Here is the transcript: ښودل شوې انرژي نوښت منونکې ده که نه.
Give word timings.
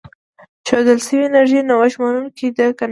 ښودل 0.67 0.99
شوې 1.07 1.23
انرژي 1.27 1.59
نوښت 1.69 1.97
منونکې 2.01 2.47
ده 2.57 2.65
که 2.75 2.77
نه. 2.77 2.79